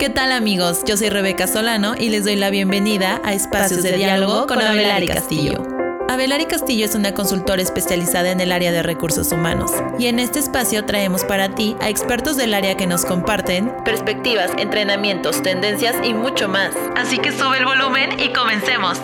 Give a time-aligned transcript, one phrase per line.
[0.00, 0.82] ¿Qué tal amigos?
[0.86, 5.06] Yo soy Rebeca Solano y les doy la bienvenida a Espacios de Diálogo con Abelari
[5.06, 5.62] Castillo.
[6.08, 10.38] Abelari Castillo es una consultora especializada en el área de recursos humanos y en este
[10.38, 16.14] espacio traemos para ti a expertos del área que nos comparten perspectivas, entrenamientos, tendencias y
[16.14, 16.74] mucho más.
[16.96, 18.98] Así que sube el volumen y comencemos.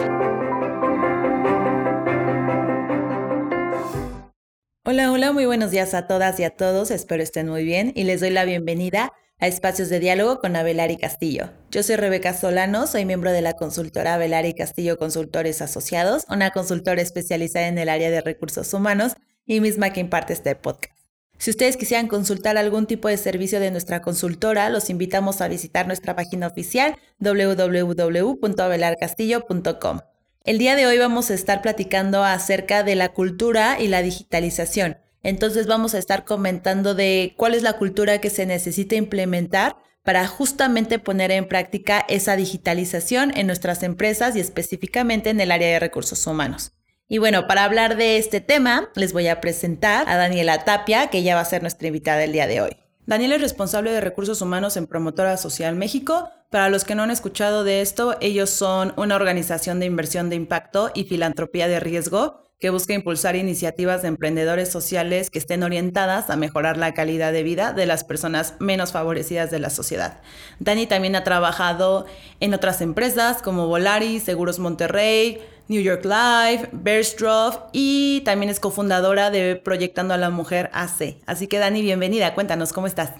[4.87, 8.05] Hola, hola, muy buenos días a todas y a todos, espero estén muy bien y
[8.05, 11.51] les doy la bienvenida a Espacios de Diálogo con Abelari Castillo.
[11.71, 17.03] Yo soy Rebeca Solano, soy miembro de la consultora Abelari Castillo Consultores Asociados, una consultora
[17.03, 19.13] especializada en el área de recursos humanos
[19.45, 20.97] y misma que imparte este podcast.
[21.37, 25.87] Si ustedes quisieran consultar algún tipo de servicio de nuestra consultora, los invitamos a visitar
[25.87, 30.01] nuestra página oficial www.abelarcastillo.com.
[30.45, 34.97] El día de hoy vamos a estar platicando acerca de la cultura y la digitalización.
[35.27, 40.25] Entonces vamos a estar comentando de cuál es la cultura que se necesita implementar para
[40.29, 45.81] justamente poner en práctica esa digitalización en nuestras empresas y específicamente en el área de
[45.81, 46.75] recursos humanos.
[47.09, 51.19] Y bueno, para hablar de este tema, les voy a presentar a Daniela Tapia, que
[51.19, 52.86] ella va a ser nuestra invitada el día de hoy.
[53.07, 56.29] Daniela es responsable de recursos humanos en Promotora Social México.
[56.51, 60.35] Para los que no han escuchado de esto, ellos son una organización de inversión de
[60.35, 66.31] impacto y filantropía de riesgo que busca impulsar iniciativas de emprendedores sociales que estén orientadas
[66.31, 70.21] a mejorar la calidad de vida de las personas menos favorecidas de la sociedad.
[70.59, 72.07] Dani también ha trabajado
[72.41, 79.31] en otras empresas como Volaris, Seguros Monterrey, New York Life, Bearstroff y también es cofundadora
[79.31, 81.21] de Proyectando a la Mujer AC.
[81.27, 83.13] Así que Dani, bienvenida, cuéntanos cómo estás.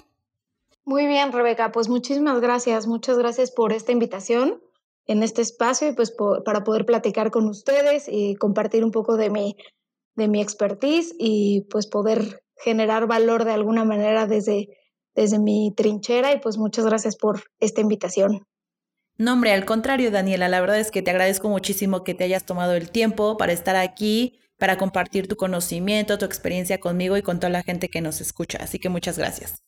[0.85, 4.61] Muy bien, Rebeca, pues muchísimas gracias, muchas gracias por esta invitación
[5.05, 9.29] en este espacio y pues para poder platicar con ustedes y compartir un poco de
[9.29, 9.57] mi,
[10.15, 14.67] de mi expertise y pues poder generar valor de alguna manera desde,
[15.15, 18.45] desde mi trinchera y pues muchas gracias por esta invitación.
[19.17, 22.45] No, hombre, al contrario, Daniela, la verdad es que te agradezco muchísimo que te hayas
[22.45, 27.39] tomado el tiempo para estar aquí, para compartir tu conocimiento, tu experiencia conmigo y con
[27.39, 28.59] toda la gente que nos escucha.
[28.61, 29.63] Así que muchas gracias.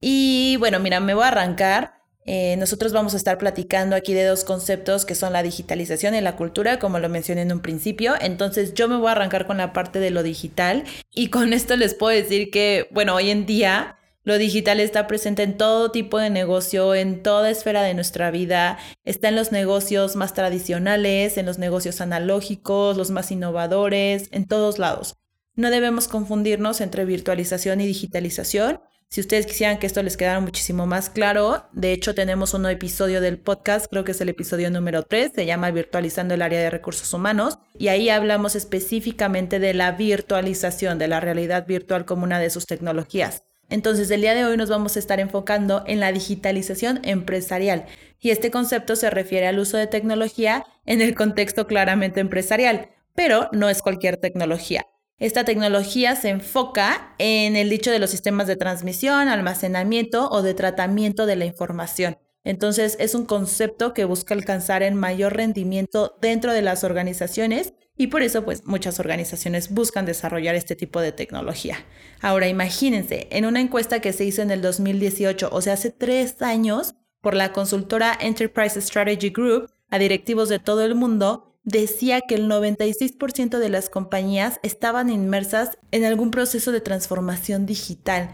[0.00, 4.24] Y bueno, mira, me voy a arrancar eh, nosotros vamos a estar platicando aquí de
[4.24, 8.14] dos conceptos que son la digitalización y la cultura, como lo mencioné en un principio.
[8.20, 11.76] Entonces yo me voy a arrancar con la parte de lo digital y con esto
[11.76, 16.18] les puedo decir que, bueno, hoy en día lo digital está presente en todo tipo
[16.18, 18.78] de negocio, en toda esfera de nuestra vida.
[19.04, 24.78] Está en los negocios más tradicionales, en los negocios analógicos, los más innovadores, en todos
[24.78, 25.16] lados.
[25.54, 28.80] No debemos confundirnos entre virtualización y digitalización
[29.12, 33.20] si ustedes quisieran que esto les quedara muchísimo más claro, de hecho tenemos un episodio
[33.20, 36.70] del podcast, creo que es el episodio número 3, se llama Virtualizando el área de
[36.70, 42.38] recursos humanos, y ahí hablamos específicamente de la virtualización, de la realidad virtual como una
[42.38, 43.42] de sus tecnologías.
[43.70, 47.86] Entonces, el día de hoy nos vamos a estar enfocando en la digitalización empresarial,
[48.18, 53.48] y este concepto se refiere al uso de tecnología en el contexto claramente empresarial, pero
[53.52, 54.86] no es cualquier tecnología.
[55.18, 60.54] Esta tecnología se enfoca en el dicho de los sistemas de transmisión, almacenamiento o de
[60.54, 62.18] tratamiento de la información.
[62.42, 68.06] Entonces es un concepto que busca alcanzar el mayor rendimiento dentro de las organizaciones y
[68.06, 71.84] por eso pues muchas organizaciones buscan desarrollar este tipo de tecnología.
[72.22, 76.40] Ahora imagínense, en una encuesta que se hizo en el 2018, o sea, hace tres
[76.40, 82.36] años, por la consultora Enterprise Strategy Group a directivos de todo el mundo, decía que
[82.36, 88.30] el 96% de las compañías estaban inmersas en algún proceso de transformación digital.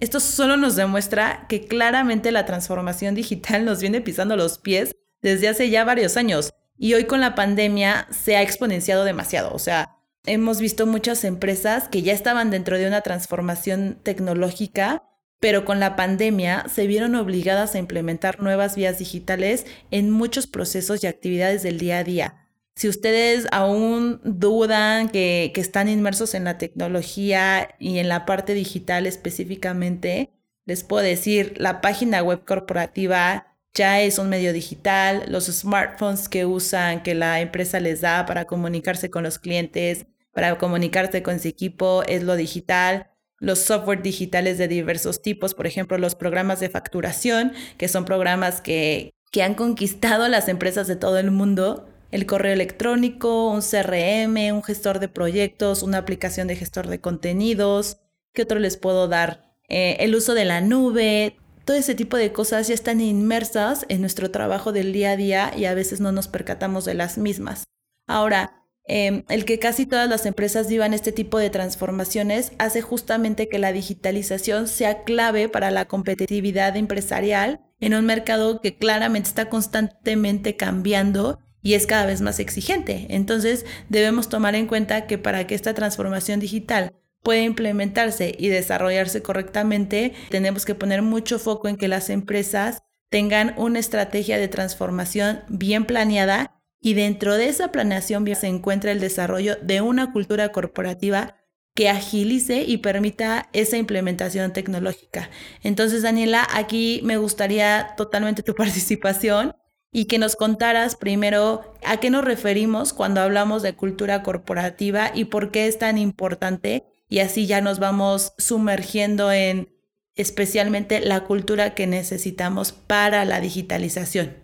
[0.00, 5.46] Esto solo nos demuestra que claramente la transformación digital nos viene pisando los pies desde
[5.46, 9.52] hace ya varios años y hoy con la pandemia se ha exponenciado demasiado.
[9.54, 15.02] O sea, hemos visto muchas empresas que ya estaban dentro de una transformación tecnológica,
[15.40, 21.04] pero con la pandemia se vieron obligadas a implementar nuevas vías digitales en muchos procesos
[21.04, 22.44] y actividades del día a día.
[22.76, 29.06] Si ustedes aún dudan que, están inmersos en la tecnología y en la parte digital
[29.06, 30.32] específicamente,
[30.64, 36.46] les puedo decir, la página web corporativa ya es un medio digital, los smartphones que
[36.46, 41.48] usan, que la empresa les da para comunicarse con los clientes, para comunicarse con su
[41.48, 43.10] equipo, es lo digital.
[43.40, 48.60] Los software digitales de diversos tipos, por ejemplo, los programas de facturación, que son programas
[48.60, 54.54] que, que han conquistado las empresas de todo el mundo el correo electrónico, un CRM,
[54.54, 57.98] un gestor de proyectos, una aplicación de gestor de contenidos.
[58.32, 59.56] ¿Qué otro les puedo dar?
[59.68, 61.36] Eh, el uso de la nube.
[61.64, 65.52] Todo ese tipo de cosas ya están inmersas en nuestro trabajo del día a día
[65.56, 67.64] y a veces no nos percatamos de las mismas.
[68.06, 73.48] Ahora, em, el que casi todas las empresas vivan este tipo de transformaciones hace justamente
[73.48, 79.48] que la digitalización sea clave para la competitividad empresarial en un mercado que claramente está
[79.48, 83.06] constantemente cambiando y es cada vez más exigente.
[83.08, 86.92] Entonces debemos tomar en cuenta que para que esta transformación digital
[87.24, 93.54] pueda implementarse y desarrollarse correctamente, tenemos que poner mucho foco en que las empresas tengan
[93.56, 99.56] una estrategia de transformación bien planeada y dentro de esa planeación se encuentra el desarrollo
[99.62, 101.36] de una cultura corporativa
[101.74, 105.30] que agilice y permita esa implementación tecnológica.
[105.62, 109.56] Entonces, Daniela, aquí me gustaría totalmente tu participación
[109.92, 115.26] y que nos contaras primero a qué nos referimos cuando hablamos de cultura corporativa y
[115.26, 119.68] por qué es tan importante y así ya nos vamos sumergiendo en
[120.14, 124.36] especialmente la cultura que necesitamos para la digitalización.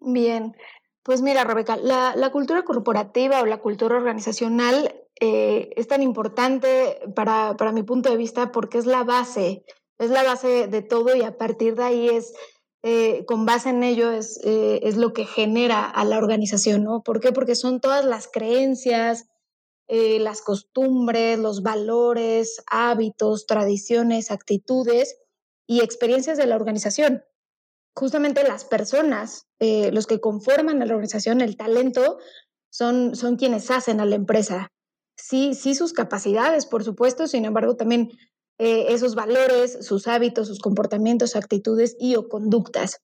[0.00, 0.56] Bien,
[1.02, 6.98] pues mira, Rebeca, la, la cultura corporativa o la cultura organizacional eh, es tan importante
[7.14, 9.64] para, para, mi punto de vista porque es la base,
[9.98, 12.32] es la base de todo y a partir de ahí es,
[12.82, 17.02] eh, con base en ello es, eh, es lo que genera a la organización, ¿no?
[17.02, 17.30] ¿Por qué?
[17.32, 19.28] Porque son todas las creencias,
[19.92, 25.18] las costumbres, los valores, hábitos, tradiciones, actitudes
[25.66, 27.24] y experiencias de la organización.
[27.94, 32.18] Justamente las personas, los que conforman a la organización, el talento,
[32.70, 34.72] son, son quienes hacen a la empresa
[35.22, 38.10] sí, sí sus capacidades, por supuesto, sin embargo también
[38.58, 43.00] eh, esos valores, sus hábitos, sus comportamientos, actitudes y o conductas.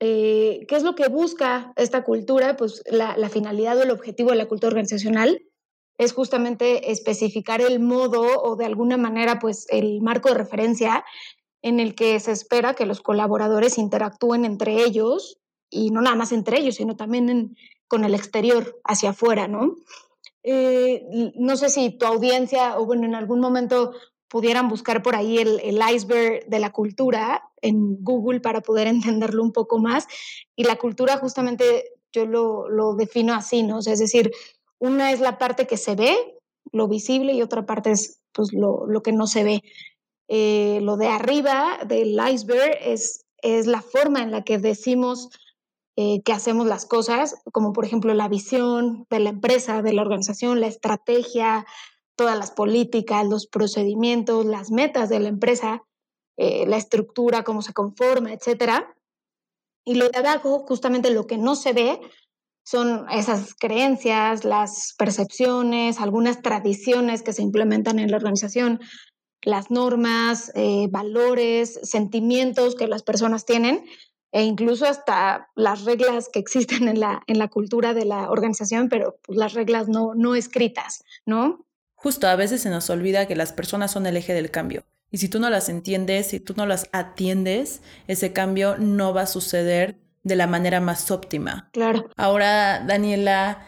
[0.00, 2.56] Eh, ¿Qué es lo que busca esta cultura?
[2.56, 5.42] Pues la, la, finalidad o el objetivo de la cultura organizacional
[6.00, 11.04] es justamente especificar el modo o de alguna manera pues el marco de referencia
[11.60, 15.38] en el que se espera que los colaboradores interactúen entre ellos
[15.68, 17.54] y no nada más entre ellos, sino también
[17.86, 19.76] con el exterior, hacia afuera, ¿no?
[20.42, 21.04] Eh,
[21.34, 23.92] no sé si tu audiencia o bueno, en algún momento
[24.26, 29.52] pudieran buscar por ahí el, iceberg de la cultura en Google para poder entenderlo un
[29.52, 30.06] poco más.
[30.56, 33.80] Y la cultura justamente yo lo, lo defino así, ¿no?
[33.80, 34.32] es decir,
[34.80, 36.16] una es la parte que se ve,
[36.72, 39.62] lo visible, y otra parte es pues, lo, lo que no se ve.
[40.28, 45.28] Eh, lo de arriba del iceberg es, es la forma en la que decimos
[45.96, 50.02] eh, que hacemos las cosas, como por ejemplo la visión de la empresa, de la
[50.02, 51.66] organización, la estrategia,
[52.16, 55.82] todas las políticas, los procedimientos, las metas de la empresa,
[56.36, 58.84] eh, la estructura, cómo se conforma, etc.
[59.84, 62.00] Y lo de abajo, justamente lo que no se ve,
[62.64, 68.80] son esas creencias, las percepciones, algunas tradiciones que se implementan en la organización,
[69.42, 73.84] las normas, eh, valores, sentimientos que las personas tienen
[74.32, 78.88] e incluso hasta las reglas que existen en la, en la cultura de la organización,
[78.88, 81.66] pero pues, las reglas no, no escritas, ¿no?
[81.94, 84.84] Justo, a veces se nos olvida que las personas son el eje del cambio.
[85.10, 89.22] Y si tú no las entiendes, si tú no las atiendes, ese cambio no va
[89.22, 91.70] a suceder de la manera más óptima.
[91.72, 92.10] Claro.
[92.16, 93.64] Ahora, Daniela,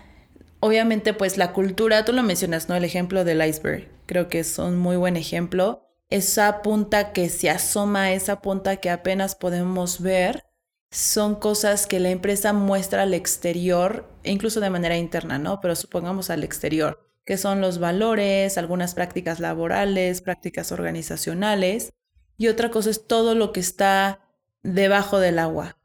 [0.61, 2.77] obviamente pues la cultura, tú lo mencionas, ¿no?
[2.77, 5.89] El ejemplo del iceberg, creo que es un muy buen ejemplo.
[6.11, 10.45] Esa punta que se asoma, esa punta que apenas podemos ver,
[10.91, 15.59] son cosas que la empresa muestra al exterior, e incluso de manera interna, ¿no?
[15.63, 21.95] Pero supongamos al exterior, que son los valores, algunas prácticas laborales, prácticas organizacionales,
[22.37, 24.21] y otra cosa es todo lo que está
[24.63, 25.79] debajo del agua.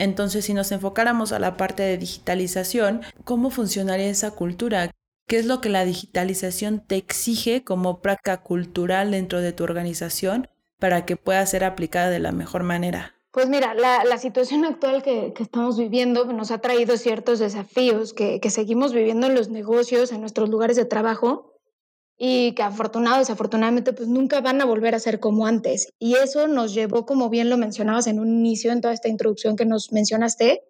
[0.00, 4.90] Entonces, si nos enfocáramos a la parte de digitalización, ¿cómo funcionaría esa cultura?
[5.28, 10.48] ¿Qué es lo que la digitalización te exige como práctica cultural dentro de tu organización
[10.78, 13.14] para que pueda ser aplicada de la mejor manera?
[13.30, 18.94] Pues mira, la, situación actual que, estamos viviendo nos ha traído ciertos desafíos que, seguimos
[18.94, 21.52] viviendo en los negocios, en nuestros lugares de trabajo
[22.22, 25.94] y que afortunado desafortunadamente pues nunca van a volver a ser como antes.
[25.98, 29.56] Y eso nos llevó, como bien lo mencionabas en un inicio, en toda esta introducción
[29.56, 30.62] que nos mencionaste,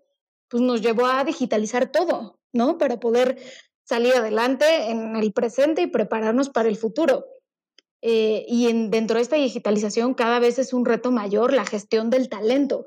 [0.48, 2.78] pues nos llevó a digitalizar todo, ¿no?
[2.78, 3.36] Para poder
[3.82, 7.26] salir adelante en el presente y prepararnos para el futuro.
[8.00, 12.10] Eh, y en, dentro de esta digitalización cada vez es un reto mayor la gestión
[12.10, 12.86] del talento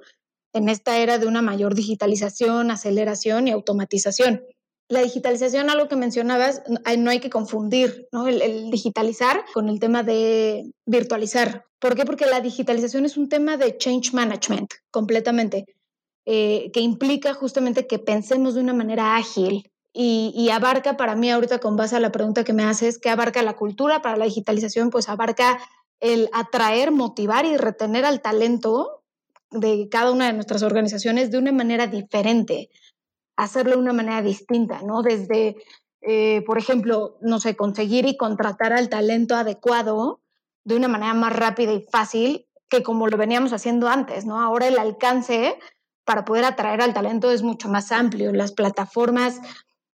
[0.53, 4.46] en esta era de una mayor digitalización, aceleración y automatización.
[4.90, 6.62] La digitalización, algo que mencionabas,
[6.98, 11.66] no hay que confundir el, digitalizar con el tema de virtualizar.
[11.80, 12.06] ¿Por qué?
[12.06, 15.66] Porque la digitalización es un tema de change management completamente,
[16.25, 21.60] eh, que implica justamente que pensemos de una manera ágil, y, abarca para mí ahorita
[21.60, 24.90] con base a la pregunta que me haces, ¿qué abarca la cultura para la digitalización?
[24.90, 25.60] Pues abarca
[26.00, 29.04] el atraer, motivar y retener al talento
[29.52, 32.72] de cada una de nuestras organizaciones de una manera diferente,
[33.36, 35.02] hacerlo de una manera distinta, ¿no?
[35.02, 35.56] Desde,
[36.02, 40.22] eh, por ejemplo, no sé, conseguir y contratar al talento adecuado
[40.63, 44.42] de una manera más rápida y fácil que como lo veníamos haciendo antes, ¿no?
[44.42, 45.60] Ahora el alcance
[46.06, 48.34] para poder atraer al talento es mucho más amplio.
[48.34, 49.40] Las plataformas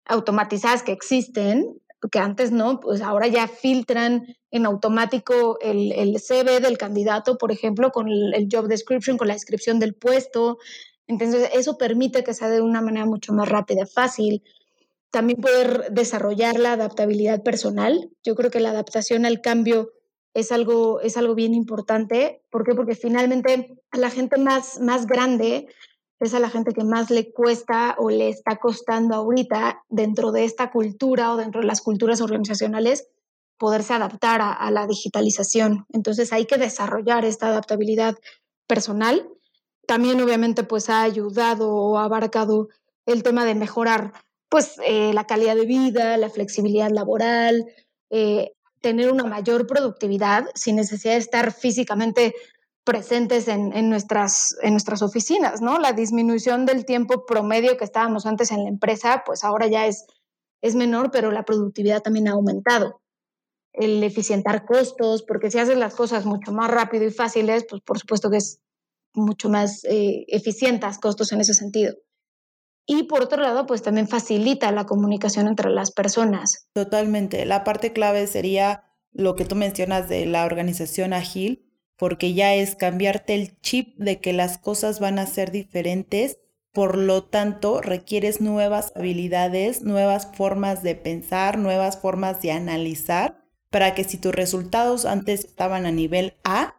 [0.05, 1.79] automatizadas que existen,
[2.11, 7.51] que antes no, pues ahora ya filtran en automático el, el CV del candidato, por
[7.51, 10.57] ejemplo, con el, el, job description, con la descripción del puesto.
[11.09, 14.43] Entonces, eso permite que sea de una manera mucho más rápida, fácil.
[15.09, 18.11] También poder desarrollar la adaptabilidad personal.
[18.23, 19.91] Yo creo que la adaptación al cambio
[20.35, 22.43] es algo, es algo bien importante.
[22.51, 22.75] ¿Por qué?
[22.75, 25.67] Porque finalmente a la gente más, más grande
[26.19, 30.45] es a la gente que más le cuesta o le está costando ahorita dentro de
[30.45, 33.07] esta cultura o dentro de las culturas organizacionales
[33.57, 35.87] poderse adaptar a, a la digitalización.
[35.91, 38.15] Entonces hay que desarrollar esta adaptabilidad
[38.67, 39.27] personal.
[39.89, 42.69] También obviamente pues ha ayudado o ha abarcado
[43.07, 44.13] el tema de mejorar
[44.47, 47.65] pues eh, la calidad de vida, la flexibilidad laboral,
[48.11, 52.35] eh, tener una mayor productividad sin necesidad de estar físicamente
[52.83, 55.79] presentes en, en, nuestras, en nuestras oficinas, ¿no?
[55.79, 60.05] La disminución del tiempo promedio que estábamos antes en la empresa, pues ahora ya es,
[60.61, 63.01] es menor, pero la productividad también ha aumentado.
[63.73, 67.97] El eficientar costos, porque si haces las cosas mucho más rápido y fáciles, pues por
[67.97, 68.59] supuesto que es
[69.13, 71.95] mucho más eh, eficientas costos en ese sentido.
[72.85, 76.67] Y por otro lado, pues también facilita la comunicación entre las personas.
[76.73, 77.45] Totalmente.
[77.45, 82.75] La parte clave sería lo que tú mencionas de la organización ágil, porque ya es
[82.75, 86.39] cambiarte el chip de que las cosas van a ser diferentes,
[86.71, 93.93] por lo tanto requieres nuevas habilidades, nuevas formas de pensar, nuevas formas de analizar, para
[93.93, 96.78] que si tus resultados antes estaban a nivel A,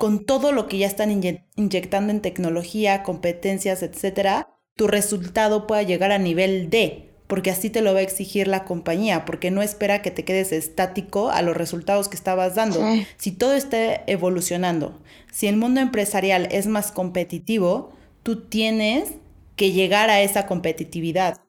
[0.00, 1.10] con todo lo que ya están
[1.56, 7.82] inyectando en tecnología, competencias, etcétera, tu resultado pueda llegar a nivel D, porque así te
[7.82, 11.54] lo va a exigir la compañía, porque no espera que te quedes estático a los
[11.54, 12.80] resultados que estabas dando.
[12.80, 13.06] Sí.
[13.18, 14.98] Si todo está evolucionando,
[15.30, 17.92] si el mundo empresarial es más competitivo,
[18.22, 19.12] tú tienes
[19.54, 21.42] que llegar a esa competitividad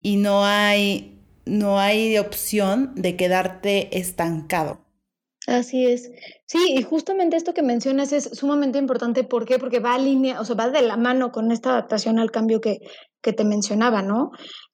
[0.00, 4.81] y no hay no hay opción de quedarte estancado.
[5.52, 6.10] Así es.
[6.46, 9.24] Sí, y justamente esto que mencionas es sumamente importante.
[9.24, 9.58] ¿Por qué?
[9.58, 12.60] Porque va a línea, o sea, va de la mano con esta adaptación al cambio
[12.60, 12.80] que,
[13.20, 14.32] que te mencionaba, ¿no?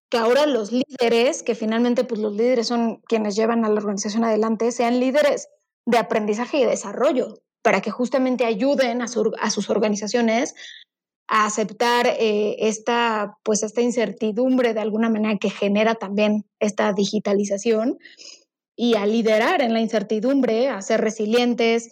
[0.09, 4.25] que ahora los líderes, que finalmente pues los líderes son quienes llevan a la organización
[4.25, 5.49] adelante, sean líderes
[5.87, 10.55] de aprendizaje y desarrollo, para que justamente ayuden a, su, a sus organizaciones
[11.29, 17.99] a aceptar eh, esta, pues esta incertidumbre de alguna manera que genera también esta digitalización
[18.81, 21.91] y a liderar en la incertidumbre, a ser resilientes,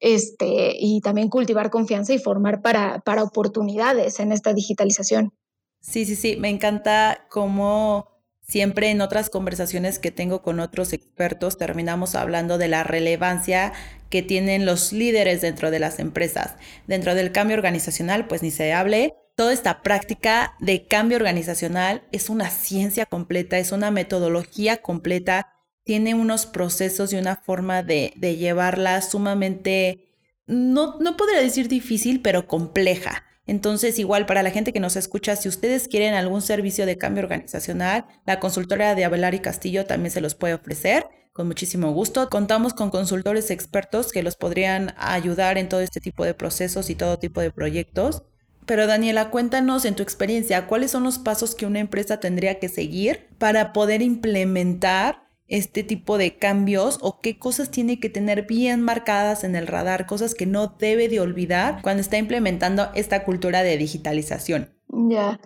[0.00, 5.32] este, y también cultivar confianza y formar para, para oportunidades en esta digitalización.
[5.80, 8.08] Sí, sí, sí, me encanta cómo
[8.40, 13.72] siempre en otras conversaciones que tengo con otros expertos terminamos hablando de la relevancia
[14.10, 16.56] que tienen los líderes dentro de las empresas.
[16.88, 19.14] Dentro del cambio organizacional, pues ni se hable.
[19.36, 25.53] Toda esta práctica de cambio organizacional es una ciencia completa, es una metodología completa,
[25.84, 30.08] tiene unos procesos y una forma de, de llevarla sumamente,
[30.46, 33.24] no, no podría decir difícil, pero compleja.
[33.46, 37.22] Entonces, igual para la gente que nos escucha, si ustedes quieren algún servicio de cambio
[37.22, 42.30] organizacional, la consultora de Abelar y Castillo también se los puede ofrecer con muchísimo gusto.
[42.30, 46.94] Contamos con consultores expertos que los podrían ayudar en todo este tipo de procesos y
[46.94, 48.22] todo tipo de proyectos.
[48.64, 52.70] Pero Daniela, cuéntanos en tu experiencia, ¿cuáles son los pasos que una empresa tendría que
[52.70, 58.80] seguir para poder implementar este tipo de cambios o qué cosas tiene que tener bien
[58.80, 63.62] marcadas en el radar, cosas que no debe de olvidar cuando está implementando esta cultura
[63.62, 64.74] de digitalización.
[64.88, 65.40] Ya.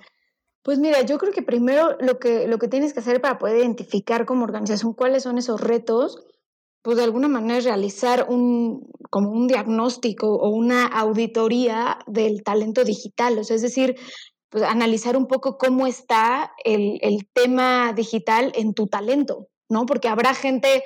[0.62, 3.58] Pues mira, yo creo que primero lo que, lo que tienes que hacer para poder
[3.58, 6.26] identificar como organización cuáles son esos retos,
[6.82, 13.38] pues de alguna manera realizar un, como un diagnóstico o una auditoría del talento digital,
[13.38, 13.96] o sea, es decir,
[14.48, 19.86] pues analizar un poco cómo está el, el tema digital en tu talento, ¿no?
[19.86, 20.84] Porque habrá gente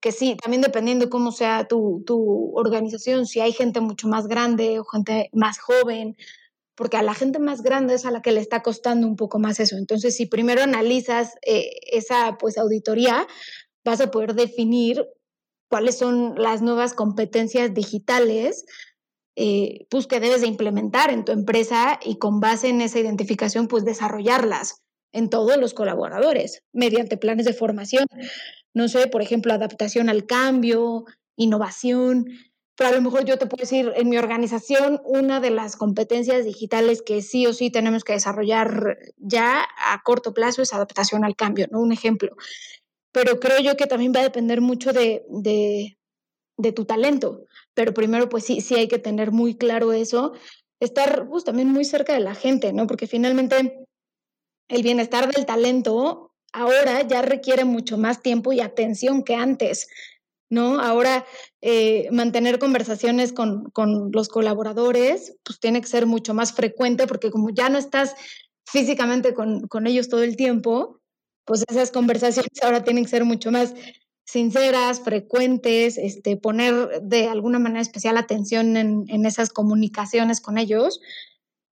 [0.00, 4.78] que sí, también dependiendo cómo sea tu, tu, organización, si hay gente mucho más grande
[4.78, 6.16] o gente más joven,
[6.74, 9.38] porque a la gente más grande es a la que le está costando un poco
[9.38, 9.76] más eso.
[9.76, 13.26] Entonces, si primero analizas eh, esa pues auditoría,
[13.84, 15.06] vas a poder definir
[15.70, 18.66] cuáles son las nuevas competencias digitales
[19.36, 23.66] eh, pues que debes de implementar en tu empresa y con base en esa identificación
[23.66, 24.83] pues desarrollarlas
[25.14, 28.06] en todos los colaboradores mediante planes de formación.
[28.74, 31.04] No sé, por ejemplo, adaptación al cambio,
[31.36, 32.26] innovación.
[32.76, 36.44] Pero a lo mejor yo te puedo decir, en mi organización, una de las competencias
[36.44, 41.36] digitales que sí o sí tenemos que desarrollar ya a corto plazo es adaptación al
[41.36, 41.80] cambio, ¿no?
[41.80, 42.34] Un ejemplo.
[43.12, 45.24] Pero creo yo que también va a depender mucho de,
[46.56, 47.46] de tu talento.
[47.74, 50.32] Pero primero, pues sí, sí hay que tener muy claro eso,
[50.80, 52.88] estar pues, también muy cerca de la gente, ¿no?
[52.88, 53.84] Porque finalmente
[54.68, 59.88] el bienestar del talento ahora ya requiere mucho más tiempo y atención que antes.
[60.50, 60.80] ¿no?
[60.80, 61.26] Ahora,
[61.62, 67.30] eh, mantener conversaciones con, con, los colaboradores, pues tiene que ser mucho más frecuente porque
[67.30, 68.14] como ya no estás
[68.64, 71.00] físicamente con, con ellos todo el tiempo,
[71.44, 73.74] pues esas conversaciones ahora tienen que ser mucho más
[74.24, 81.00] sinceras, frecuentes, este, poner de alguna manera especial atención en, en esas comunicaciones con ellos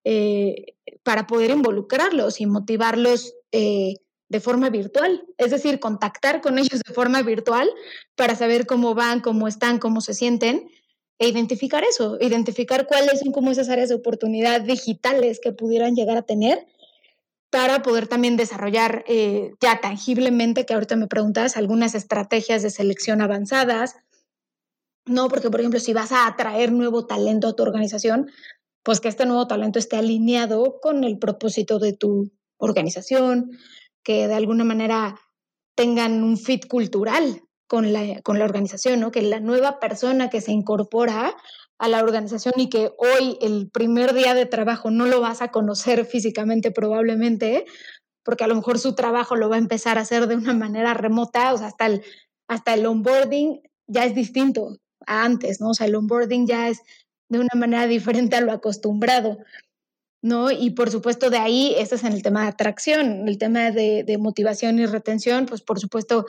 [0.05, 3.95] eh, para poder involucrarlos y motivarlos eh,
[4.29, 7.71] de forma virtual, es decir, contactar con ellos de forma virtual
[8.17, 10.71] para saber cómo van, cómo están, cómo se sienten
[11.19, 16.17] e identificar eso, identificar cuáles son como esas áreas de oportunidad digitales que pudieran llegar
[16.17, 16.67] a tener
[17.51, 23.21] para poder también desarrollar eh, ya tangiblemente, que ahorita me preguntas, algunas estrategias de selección
[23.21, 23.97] avanzadas,
[25.05, 25.29] ¿no?
[25.29, 28.31] Porque, por ejemplo, si vas a atraer nuevo talento a tu organización,
[28.83, 33.51] pues que este nuevo talento esté alineado con el propósito de tu organización,
[34.03, 35.17] que de alguna manera
[35.75, 39.11] tengan un fit cultural con la, con la organización, ¿no?
[39.11, 41.35] Que la nueva persona que se incorpora
[41.79, 45.49] a la organización y que hoy el primer día de trabajo no lo vas a
[45.49, 47.65] conocer físicamente probablemente,
[48.25, 50.95] porque a lo mejor su trabajo lo va a empezar a hacer de una manera
[50.95, 52.03] remota, o sea, hasta el,
[52.47, 55.71] hasta el onboarding ya es distinto a antes, ¿no?
[55.71, 56.83] O sea, el onboarding ya es
[57.33, 59.39] de una manera diferente a lo acostumbrado.
[60.23, 60.51] ¿no?
[60.51, 64.05] Y por supuesto de ahí, este es en el tema de atracción, el tema de,
[64.05, 66.27] de, motivación y retención, pues por supuesto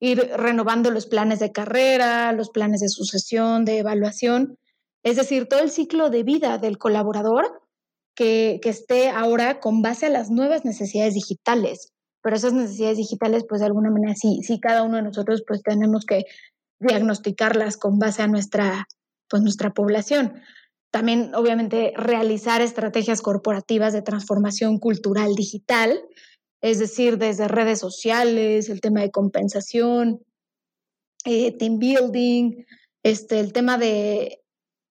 [0.00, 4.56] ir renovando los planes de carrera, los planes de sucesión, de evaluación,
[5.02, 7.60] es decir, todo el ciclo de vida del colaborador
[8.14, 11.92] que, que esté ahora con base a las nuevas necesidades digitales.
[12.22, 15.62] Pero esas necesidades digitales, pues de alguna manera sí, sí cada uno de nosotros pues
[15.62, 16.24] tenemos que
[16.80, 18.86] diagnosticarlas con base a nuestra,
[19.28, 20.34] pues nuestra población.
[20.90, 26.00] También, obviamente, realizar estrategias corporativas de transformación cultural digital,
[26.62, 30.20] es decir, desde redes sociales, el tema de compensación,
[31.24, 32.64] eh, team building,
[33.02, 34.40] este, el tema de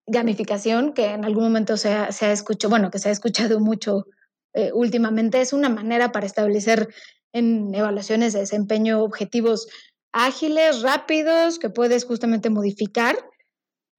[0.06, 3.60] gamificación, que en algún momento se ha, se ha escuchado, bueno, que se ha escuchado
[3.60, 4.06] mucho
[4.54, 6.90] eh, últimamente, es una manera para establecer
[7.34, 9.68] en evaluaciones de desempeño objetivos
[10.12, 13.18] ágiles, rápidos, que puedes justamente modificar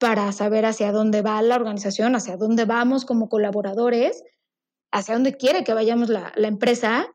[0.05, 4.23] para saber hacia dónde va la organización, hacia dónde vamos como colaboradores,
[4.93, 7.09] hacia dónde quiere que vayamos la, la empresa,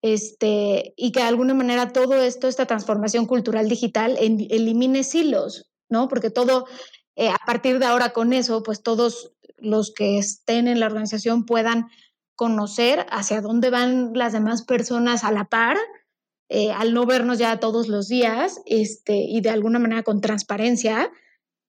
[0.00, 5.70] este, y que de alguna manera todo esto, esta transformación cultural digital, en, elimine silos,
[5.90, 6.08] ¿no?
[6.08, 6.64] Porque todo,
[7.16, 11.44] eh, a partir de ahora con eso, pues todos los que estén en la organización
[11.44, 11.88] puedan
[12.34, 15.76] conocer hacia dónde van las demás personas a la par,
[16.48, 21.12] eh, al no vernos ya todos los días, este, y de alguna manera con transparencia,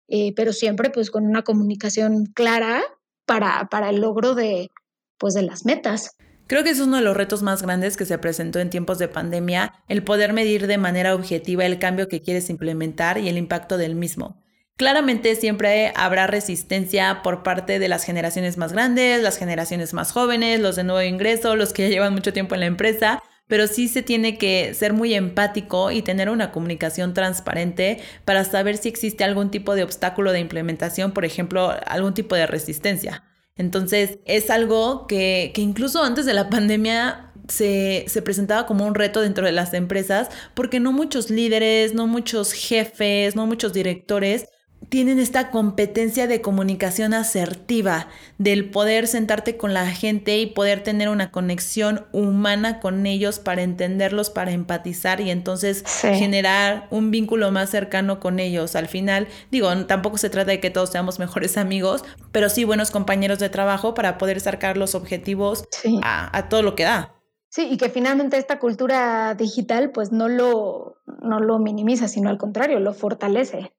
[0.07, 2.83] eh, pero siempre pues con una comunicación clara
[3.25, 4.71] para, para el logro de,
[5.17, 6.15] pues, de las metas.
[6.47, 9.09] Creo que es uno de los retos más grandes que se presentó en tiempos de
[9.09, 13.77] pandemia, el poder medir de manera objetiva el cambio que quieres implementar y el impacto
[13.77, 14.41] del mismo.
[14.77, 20.61] Claramente siempre habrá resistencia por parte de las generaciones más grandes, las generaciones más jóvenes,
[20.61, 23.87] los de nuevo ingreso, los que ya llevan mucho tiempo en la empresa, pero sí
[23.87, 29.23] se tiene que ser muy empático y tener una comunicación transparente para saber si existe
[29.23, 33.23] algún tipo de obstáculo de implementación, por ejemplo, algún tipo de resistencia.
[33.55, 38.93] Entonces, es algo que, que incluso antes de la pandemia se, se, presentaba como un
[38.93, 44.47] reto dentro de las empresas porque no muchos líderes, no muchos jefes, no muchos directores
[44.89, 51.09] tienen esta competencia de comunicación asertiva, del poder sentarte con la gente y poder tener
[51.09, 57.69] una conexión humana con ellos para entenderlos, para empatizar y entonces generar un vínculo más
[57.69, 58.75] cercano con ellos.
[58.75, 62.91] Al final, digo, tampoco se trata de que todos seamos mejores amigos, pero sí buenos
[62.91, 65.65] compañeros de trabajo para poder sacar los objetivos
[66.01, 67.13] a, a todo lo que da.
[67.49, 72.37] Sí, y que finalmente esta cultura digital pues no lo, no lo minimiza, sino al
[72.37, 73.73] contrario, lo fortalece.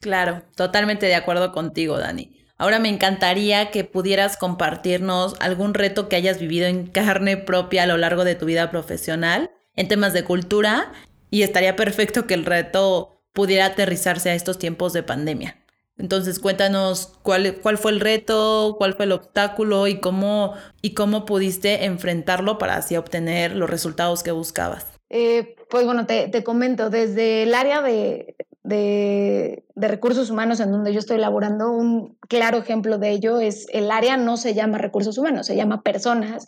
[0.00, 2.38] Claro, totalmente de acuerdo contigo, Dani.
[2.56, 7.86] Ahora me encantaría que pudieras compartirnos algún reto que hayas vivido en carne propia a
[7.86, 10.92] lo largo de tu vida profesional en temas de cultura
[11.30, 15.56] y estaría perfecto que el reto pudiera aterrizarse a estos tiempos de pandemia.
[15.96, 21.24] Entonces cuéntanos cuál, cuál fue el reto, cuál fue el obstáculo y cómo, y cómo
[21.24, 24.86] pudiste enfrentarlo para así obtener los resultados que buscabas.
[25.10, 28.36] Eh, pues bueno, te, te, comento, desde el área de,
[28.68, 33.90] de, recursos humanos en donde yo estoy elaborando, un claro ejemplo de ello es el
[33.90, 36.46] área no se llama recursos humanos, se llama personas.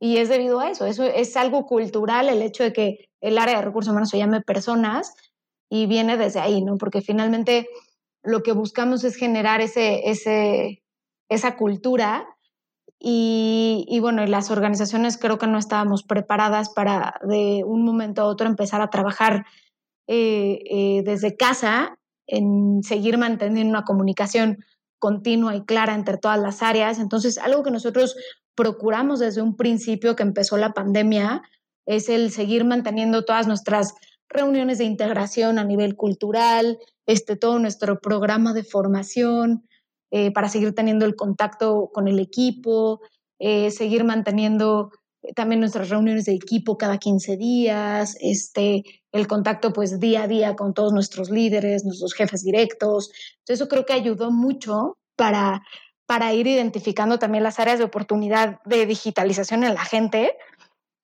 [0.00, 3.56] Y es debido a eso, eso es algo cultural el hecho de que el área
[3.56, 5.12] de recursos humanos se llame personas
[5.68, 6.76] y viene desde ahí, ¿no?
[6.76, 7.68] Porque finalmente
[8.22, 10.84] lo que buscamos es generar ese, ese,
[11.28, 12.28] esa cultura
[13.00, 18.26] y, y, bueno, las organizaciones creo que no estábamos preparadas para de un momento a
[18.26, 19.46] otro empezar a trabajar
[20.10, 24.56] eh, eh, desde casa en seguir manteniendo una comunicación
[24.98, 26.98] continua y clara entre todas las áreas.
[26.98, 28.16] Entonces, algo que nosotros
[28.54, 31.42] procuramos desde un principio que empezó la pandemia
[31.84, 33.94] es el seguir manteniendo todas nuestras
[34.30, 39.68] reuniones de integración a nivel cultural, este, todo nuestro programa de formación,
[40.10, 43.02] eh, para seguir teniendo el contacto con el equipo,
[43.38, 44.90] seguir manteniendo
[45.36, 50.56] también nuestras reuniones de equipo cada 15 días, este, el contacto pues día a día
[50.56, 53.10] con todos nuestros líderes, nuestros jefes directos.
[53.46, 55.62] Eso creo que ayudó mucho para,
[56.06, 60.36] para ir identificando también las áreas de oportunidad de digitalización en la gente.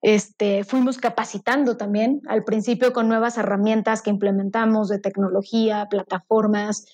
[0.03, 6.85] Este, fuimos capacitando también al principio con nuevas herramientas que implementamos de tecnología, plataformas,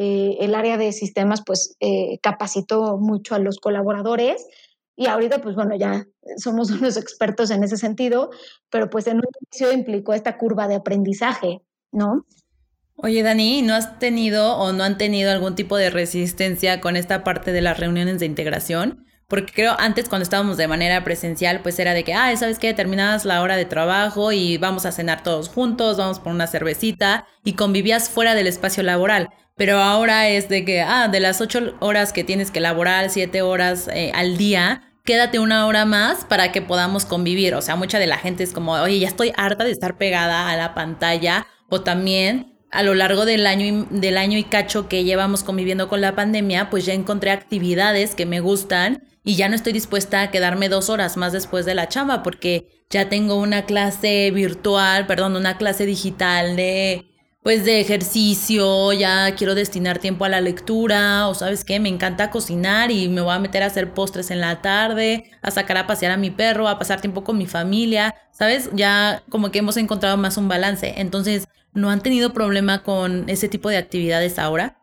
[0.00, 4.46] eh, el área de sistemas pues eh, capacitó mucho a los colaboradores
[4.98, 6.06] y ahorita pues bueno, ya
[6.36, 8.30] somos unos expertos en ese sentido,
[8.68, 12.26] pero pues en un inicio implicó esta curva de aprendizaje, ¿no?
[12.96, 17.22] Oye, Dani, ¿no has tenido o no han tenido algún tipo de resistencia con esta
[17.22, 19.04] parte de las reuniones de integración?
[19.28, 22.74] Porque creo antes cuando estábamos de manera presencial, pues era de que, ah, ¿sabes qué?
[22.74, 27.24] Terminabas la hora de trabajo y vamos a cenar todos juntos, vamos por una cervecita
[27.44, 29.28] y convivías fuera del espacio laboral.
[29.54, 33.42] Pero ahora es de que, ah, de las ocho horas que tienes que laborar, siete
[33.42, 37.54] horas eh, al día, quédate una hora más para que podamos convivir.
[37.54, 40.50] O sea, mucha de la gente es como, oye, ya estoy harta de estar pegada
[40.50, 41.46] a la pantalla.
[41.70, 45.88] O también a lo largo del año, y, del año y cacho que llevamos conviviendo
[45.88, 50.20] con la pandemia, pues ya encontré actividades que me gustan y ya no estoy dispuesta
[50.20, 55.06] a quedarme dos horas más después de la chamba porque ya tengo una clase virtual,
[55.06, 57.07] perdón, una clase digital de
[57.42, 62.30] pues de ejercicio, ya quiero destinar tiempo a la lectura, o sabes qué, me encanta
[62.30, 65.86] cocinar y me voy a meter a hacer postres en la tarde, a sacar a
[65.86, 68.70] pasear a mi perro, a pasar tiempo con mi familia, ¿sabes?
[68.74, 70.94] Ya como que hemos encontrado más un balance.
[71.00, 74.77] Entonces, ¿no han tenido problema con ese tipo de actividades ahora?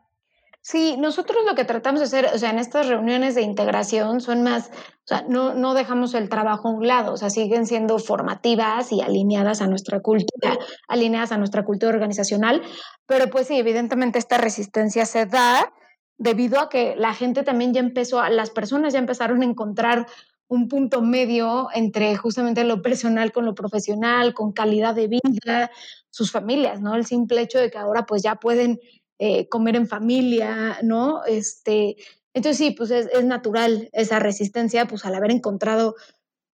[0.67, 4.41] Sí, nosotros lo que tratamos de hacer, o sea, en estas reuniones de integración son
[4.41, 7.99] más, o sea, no, no dejamos el trabajo a un lado, o sea, siguen siendo
[7.99, 12.63] formativas y alineadas a nuestra cultura, alineadas a nuestra cultura organizacional,
[13.05, 15.71] pero pues sí, evidentemente esta resistencia se da
[16.17, 20.07] debido a que la gente también ya empezó, las personas ya empezaron a encontrar
[20.47, 25.69] un punto medio entre justamente lo personal con lo profesional, con calidad de vida,
[26.09, 26.95] sus familias, ¿no?
[26.95, 28.79] El simple hecho de que ahora pues ya pueden
[29.19, 31.23] eh, comer en familia, ¿no?
[31.25, 31.95] Este,
[32.33, 35.95] entonces sí, pues es, natural esa resistencia, pues al haber encontrado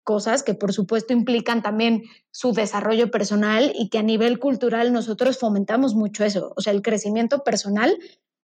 [0.04, 5.38] cosas que por supuesto implican también su desarrollo personal y que a nivel cultural nosotros
[5.38, 6.52] fomentamos mucho eso.
[6.56, 7.96] O sea, el crecimiento personal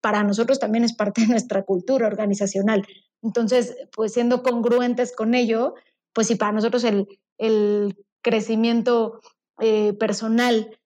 [0.03, 2.87] para nosotros también es parte de nuestra cultura organizacional.
[3.23, 5.75] Entonces, pues siendo congruentes con ello,
[6.13, 7.07] pues sí, para nosotros el,
[7.39, 9.21] el crecimiento
[9.61, 10.79] eh, personal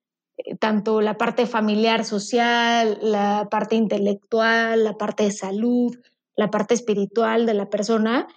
[0.59, 5.95] tanto la parte familiar, social, la parte intelectual, la parte de salud,
[6.35, 8.27] la parte espiritual de la persona,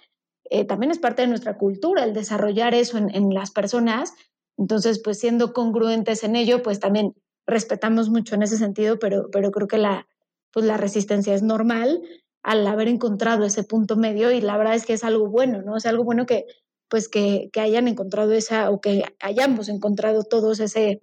[0.49, 4.13] eh, también es parte de nuestra cultura, el desarrollar eso en, las personas.
[4.57, 7.13] Entonces, pues siendo congruentes en ello, pues también
[7.47, 10.07] respetamos mucho en ese sentido, pero, pero creo que la,
[10.51, 12.01] pues la resistencia es normal
[12.43, 15.77] al haber encontrado ese punto medio y la verdad es que es algo bueno, ¿no?
[15.77, 16.45] Es algo bueno que,
[16.89, 21.01] pues que, que hayan encontrado esa, o que hayamos encontrado todos ese,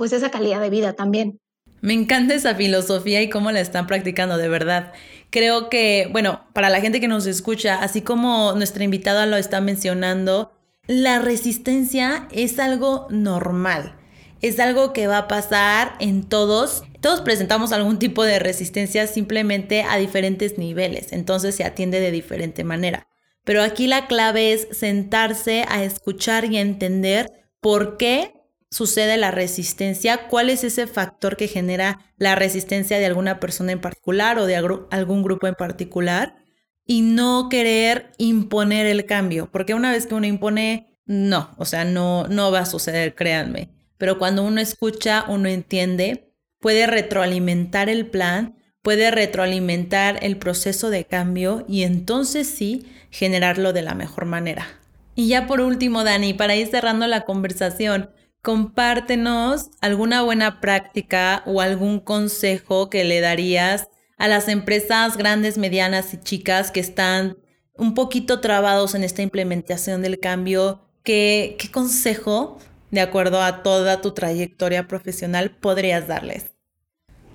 [0.00, 1.42] pues esa calidad de vida también.
[1.82, 4.94] Me encanta esa filosofía y cómo la están practicando, de verdad.
[5.28, 9.60] Creo que, bueno, para la gente que nos escucha, así como nuestra invitada lo está
[9.60, 10.52] mencionando,
[10.86, 13.94] la resistencia es algo normal.
[14.40, 16.82] Es algo que va a pasar en todos.
[17.02, 22.64] Todos presentamos algún tipo de resistencia simplemente a diferentes niveles, entonces se atiende de diferente
[22.64, 23.06] manera.
[23.44, 28.39] Pero aquí la clave es sentarse a escuchar y a entender por qué
[28.70, 33.80] sucede la resistencia, cuál es ese factor que genera la resistencia de alguna persona en
[33.80, 36.36] particular o de algún grupo en particular
[36.86, 41.84] y no querer imponer el cambio, porque una vez que uno impone, no, o sea,
[41.84, 43.70] no, no va a suceder, créanme.
[43.98, 51.04] Pero cuando uno escucha, uno entiende, puede retroalimentar el plan, puede retroalimentar el proceso de
[51.04, 54.66] cambio y entonces sí generarlo de la mejor manera.
[55.14, 58.10] Y ya por último, Dani, para ir cerrando la conversación,
[58.42, 66.12] compártenos alguna buena práctica o algún consejo que le darías a las empresas grandes, medianas
[66.14, 67.38] y chicas que están
[67.74, 70.80] un poquito trabados en esta implementación del cambio.
[71.02, 72.58] ¿Qué, qué consejo,
[72.90, 76.52] de acuerdo a toda tu trayectoria profesional, podrías darles?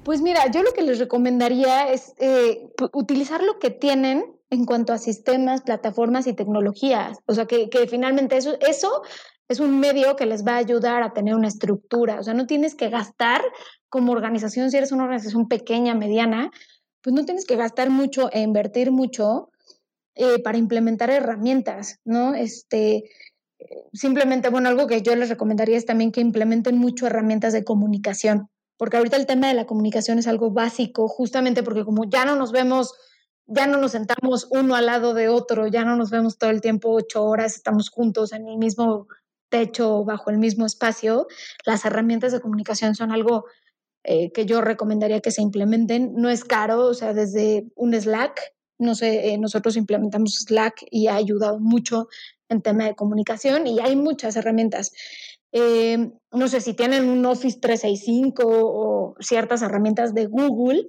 [0.03, 4.93] Pues mira, yo lo que les recomendaría es eh, utilizar lo que tienen en cuanto
[4.93, 7.17] a sistemas, plataformas y tecnologías.
[7.25, 9.01] O sea, que, que finalmente eso, eso
[9.47, 12.19] es un medio que les va a ayudar a tener una estructura.
[12.19, 13.41] O sea, no tienes que gastar
[13.89, 16.51] como organización, si eres una organización pequeña, mediana,
[17.01, 19.49] pues no tienes que gastar mucho e invertir mucho
[20.15, 22.33] eh, para implementar herramientas, ¿no?
[22.33, 23.03] Este,
[23.93, 28.49] simplemente, bueno, algo que yo les recomendaría es también que implementen mucho herramientas de comunicación,
[28.77, 32.35] porque ahorita el tema de la comunicación es algo básico, justamente porque como ya no
[32.35, 32.93] nos vemos
[33.47, 36.61] ya no nos sentamos uno al lado de otro, ya no nos vemos todo el
[36.61, 39.07] tiempo ocho horas, estamos juntos en el mismo
[39.55, 41.27] techo, bajo el mismo espacio,
[41.65, 43.45] las herramientas de comunicación son algo
[44.03, 46.13] eh, que yo recomendaría que se implementen.
[46.15, 51.07] No es caro, o sea, desde un Slack, no sé, eh, nosotros implementamos Slack y
[51.07, 52.09] ha ayudado mucho
[52.49, 54.91] en tema de comunicación y hay muchas herramientas.
[55.53, 60.85] Eh, no sé si tienen un Office 365 o ciertas herramientas de Google,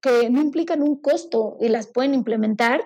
[0.00, 2.80] que no implican un costo y las pueden implementar.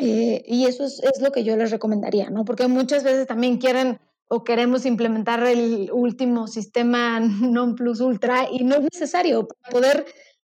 [0.00, 2.44] Eh, y eso es, lo que yo les recomendaría, ¿no?
[2.44, 8.64] Porque muchas veces también quieren o queremos implementar el último sistema non plus ultra y
[8.64, 10.06] no es necesario para poder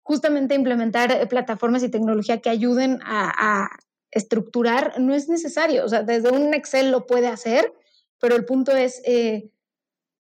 [0.02, 3.68] justamente implementar plataformas y tecnología que ayuden a, a
[4.10, 5.84] estructurar, no es necesario.
[5.84, 7.72] O sea, desde un Excel lo puede hacer,
[8.20, 9.50] pero el punto es eh,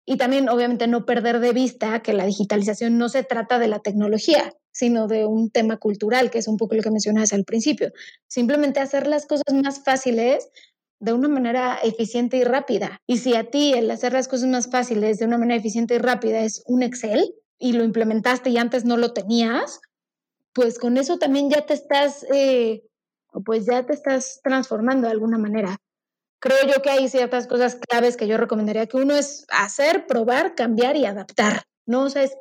[0.06, 3.80] y también, obviamente, no perder de vista que la digitalización no se trata de la
[3.80, 7.92] tecnología, sino de un tema cultural, que es un poco lo que mencionabas al principio.
[8.28, 10.50] Simplemente hacer las cosas más fáciles
[11.00, 13.00] de una manera eficiente y rápida.
[13.06, 15.98] Y si a ti el hacer las cosas más fáciles de una manera eficiente y
[15.98, 19.80] rápida es un Excel y lo implementaste y antes no lo tenías,
[20.52, 22.82] pues con eso también ya te estás, eh,
[23.46, 25.78] pues ya te estás transformando de alguna manera
[26.38, 30.54] creo yo que hay ciertas cosas claves que yo recomendaría que uno es hacer, probar,
[30.54, 32.04] cambiar y adaptar, ¿no?
[32.04, 32.36] O es,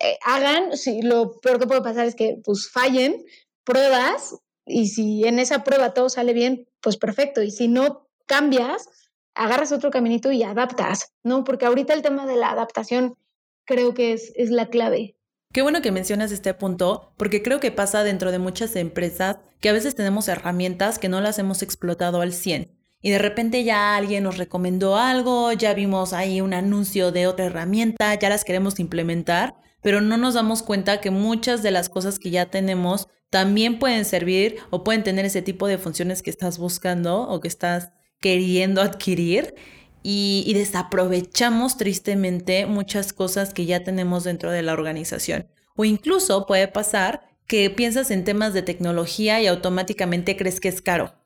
[0.00, 3.24] eh, hagan, si lo peor que puede pasar es que pues fallen,
[3.64, 4.36] pruebas
[4.66, 7.42] y si en esa prueba todo sale bien, pues perfecto.
[7.42, 8.88] Y si no cambias,
[9.34, 11.44] agarras otro caminito y adaptas, ¿no?
[11.44, 13.16] Porque ahorita el tema de la adaptación
[13.64, 15.16] creo que es, es la clave.
[15.52, 19.68] Qué bueno que mencionas este punto, porque creo que pasa dentro de muchas empresas que
[19.68, 23.96] a veces tenemos herramientas que no las hemos explotado al 100 y de repente ya
[23.96, 28.78] alguien nos recomendó algo, ya vimos ahí un anuncio de otra herramienta, ya las queremos
[28.78, 33.78] implementar, pero no nos damos cuenta que muchas de las cosas que ya tenemos también
[33.78, 37.92] pueden servir o pueden tener ese tipo de funciones que estás buscando o que estás
[38.20, 39.54] queriendo adquirir
[40.02, 45.46] y, desaprovechamos tristemente muchas cosas que ya tenemos dentro de la organización.
[45.76, 50.80] O incluso puede pasar que piensas en temas de tecnología y automáticamente crees que es
[50.80, 51.20] caro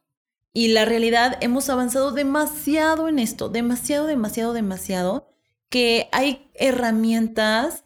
[0.56, 5.26] y la realidad, hemos avanzado demasiado en esto, demasiado, demasiado, demasiado,
[5.68, 7.83] que hay herramientas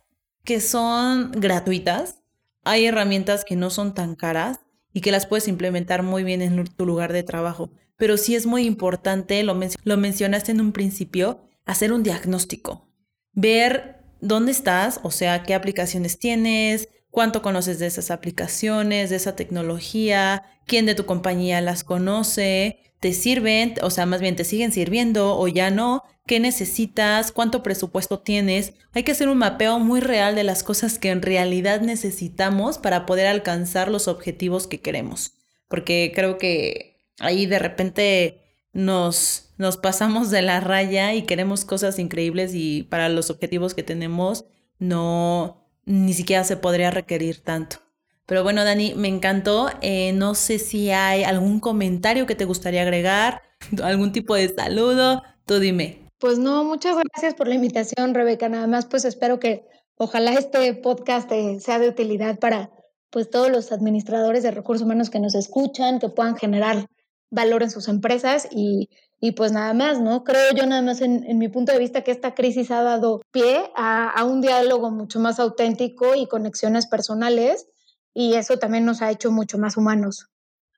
[0.48, 2.22] que son gratuitas,
[2.64, 4.60] hay herramientas que no son tan caras
[4.94, 7.70] y que las puedes implementar muy bien en tu lugar de trabajo.
[7.98, 9.54] Pero sí es muy importante, lo,
[9.98, 12.88] mencionaste en un principio, hacer un diagnóstico,
[13.34, 19.36] ver dónde estás, o sea, qué aplicaciones tienes, cuánto conoces de esas aplicaciones, de esa
[19.36, 24.72] tecnología, quién de tu compañía las conoce, te sirven, o sea, más bien te siguen
[24.72, 28.74] sirviendo o ya no, qué necesitas, cuánto presupuesto tienes.
[28.92, 33.06] Hay que hacer un mapeo muy real de las cosas que en realidad necesitamos para
[33.06, 35.34] poder alcanzar los objetivos que queremos.
[35.68, 38.40] Porque creo que ahí de repente
[38.72, 43.82] nos, nos pasamos de la raya y queremos cosas increíbles y para los objetivos que
[43.82, 44.44] tenemos
[44.78, 47.87] no, ni siquiera se podría requerir tanto.
[48.28, 49.70] Pero bueno, Dani, me encantó.
[49.80, 53.42] Eh, no sé si hay algún comentario que te gustaría agregar,
[53.82, 55.22] algún tipo de saludo.
[55.46, 56.06] Tú dime.
[56.18, 58.48] Pues no, muchas gracias por la invitación, Rebeca.
[58.48, 62.70] Nada más, pues espero que ojalá este podcast eh, sea de utilidad para
[63.10, 66.86] pues todos los administradores de recursos humanos que nos escuchan, que puedan generar
[67.30, 70.22] valor en sus empresas y y pues nada más, ¿no?
[70.22, 73.70] Creo yo nada más en, mi punto de vista que esta crisis ha dado pie
[73.74, 77.66] a, un diálogo mucho más auténtico y conexiones personales
[78.14, 80.26] y eso también nos ha hecho mucho más humanos.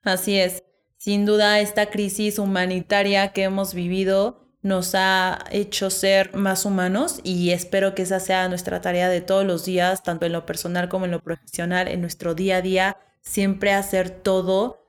[0.02, 0.62] Así es.
[0.96, 7.50] Sin duda, esta crisis humanitaria que hemos vivido nos ha hecho ser más humanos y
[7.50, 11.06] espero que esa sea nuestra tarea de todos los días, tanto en lo personal como
[11.06, 14.80] en lo profesional, en nuestro día a día, siempre hacer todo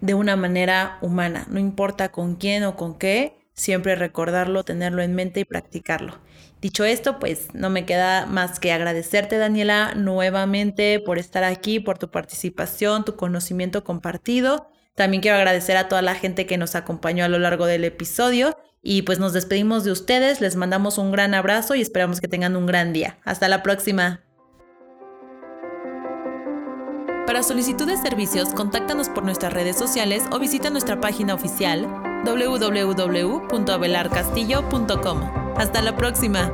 [0.00, 5.14] de una manera humana, no importa con quién o con qué, siempre recordarlo, tenerlo en
[5.14, 6.18] mente y practicarlo.
[6.60, 11.98] Dicho esto, pues no me queda más que agradecerte, Daniela, nuevamente por estar aquí, por
[11.98, 14.68] tu participación, tu conocimiento compartido.
[14.94, 18.56] También quiero agradecer a toda la gente que nos acompañó a lo largo del episodio
[18.82, 22.56] y pues nos despedimos de ustedes, les mandamos un gran abrazo y esperamos que tengan
[22.56, 23.18] un gran día.
[23.24, 24.22] Hasta la próxima.
[27.26, 35.20] Para solicitud de servicios, contáctanos por nuestras redes sociales o visita nuestra página oficial www.abelarcastillo.com.
[35.56, 36.52] Hasta la próxima.